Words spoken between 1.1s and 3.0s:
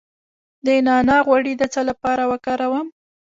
غوړي د څه لپاره وکاروم؟